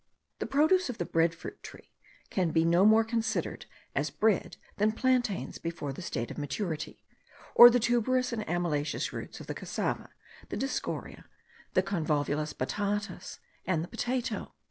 [0.39, 1.91] The produce of the bread fruit tree
[2.31, 7.03] can no more be considered as bread than plantains before the state of maturity,
[7.53, 10.09] or the tuberous and amylaceous roots of the cassava,
[10.49, 11.25] the dioscorea,
[11.75, 13.37] the Convolvulus batatas,
[13.67, 14.55] and the potato.